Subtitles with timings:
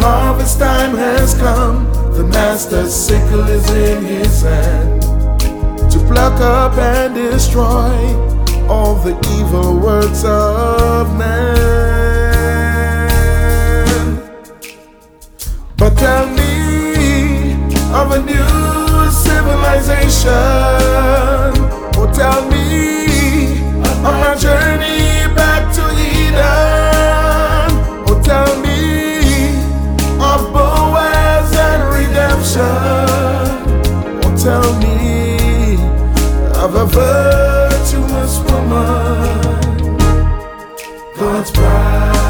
[0.00, 5.00] harvest time has come, the master's sickle is in his hand
[5.90, 7.94] to pluck up and destroy
[8.68, 11.56] all the evil works of man.
[15.78, 17.54] But tell me
[18.00, 20.30] of a new civilization.
[21.98, 23.06] Or tell me
[24.06, 24.99] of my journey
[37.00, 39.96] virtuous woman.
[41.18, 42.20] God's bride.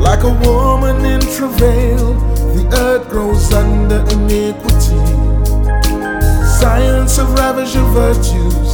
[0.00, 2.14] Like a woman in travail,
[2.56, 5.04] the earth grows under iniquity.
[6.60, 8.68] Science have ravaged her virtues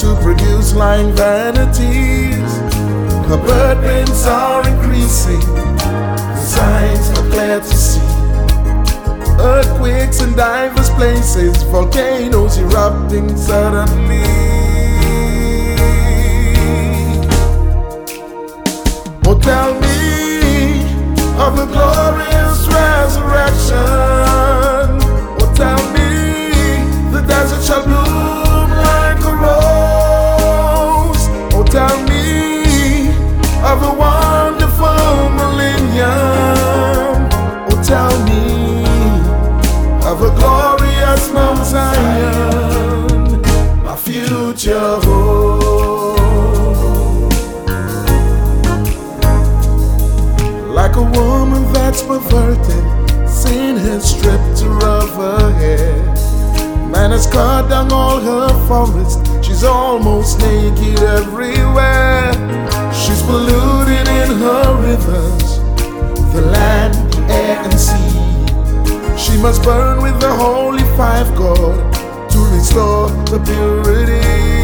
[0.00, 2.52] to produce lying vanities.
[3.30, 5.42] Her burdens are increasing,
[9.56, 14.22] Earthquakes in diverse places, volcanoes erupting suddenly.
[19.24, 20.82] Oh, tell me
[21.40, 22.35] of the glorious
[51.96, 56.04] that's perverted, sin has stripped her of her hair.
[56.90, 62.32] Man has cut down all her forest, she's almost naked everywhere.
[62.92, 65.58] She's polluted in her rivers,
[66.34, 69.16] the land, air, and sea.
[69.16, 71.94] She must burn with the holy five God
[72.30, 74.55] to restore the purity.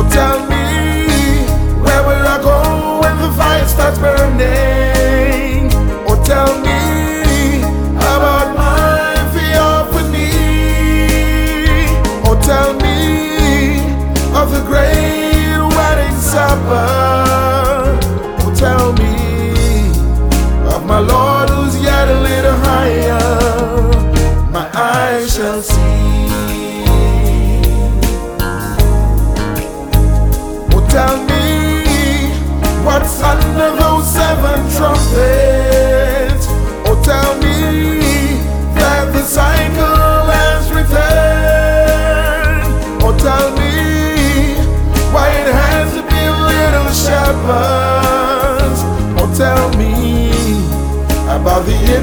[0.00, 1.04] Or tell me
[1.82, 4.19] where will I go when the fire starts burning?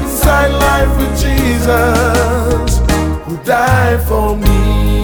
[0.00, 2.78] Inside life with Jesus
[3.24, 5.02] who died for me.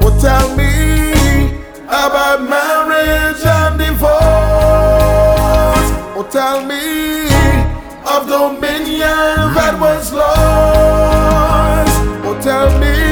[0.00, 0.72] Well, tell me
[1.86, 4.10] about marriage and divorce.
[6.16, 7.26] Or tell me
[8.12, 11.96] of dominion that was lost.
[12.26, 13.11] Or tell me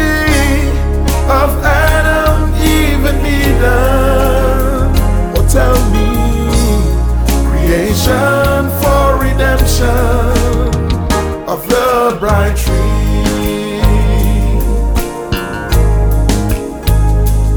[12.18, 12.74] bright tree.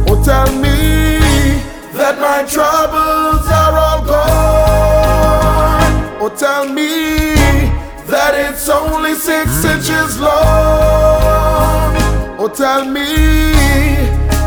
[0.10, 1.20] Oh, tell me
[1.94, 5.94] that my troubles are all gone.
[6.22, 7.36] Oh, tell me
[8.08, 11.96] that it's only six inches long.
[12.40, 13.54] Oh, tell me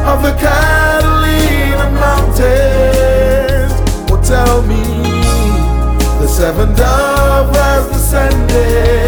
[0.07, 3.73] of the Catalina mountains.
[4.11, 4.83] Oh, tell me,
[6.21, 9.06] the seven dove has descended.